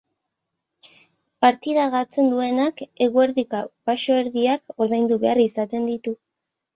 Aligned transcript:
Partida 1.45 1.83
galtzen 1.95 2.31
duenak, 2.31 2.81
eguerdiko 3.07 3.59
baxoerdiak 3.91 4.73
ordaindu 4.87 5.19
behar 5.25 5.43
izaten 5.45 5.87
ditu. 5.91 6.15